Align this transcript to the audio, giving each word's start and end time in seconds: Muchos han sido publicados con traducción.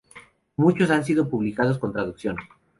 Muchos 0.57 0.89
han 0.89 1.05
sido 1.05 1.29
publicados 1.29 1.77
con 1.77 1.91
traducción. 1.93 2.35